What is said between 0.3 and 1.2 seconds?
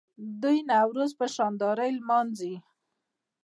دوی نوروز